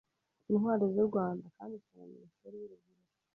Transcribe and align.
Intwari 0.49 0.85
z’u 0.93 1.05
Rwanda” 1.09 1.45
kanditswe 1.55 1.91
na 1.97 2.05
Minisiteri 2.13 2.55
y’Urubyiruko 2.57 3.09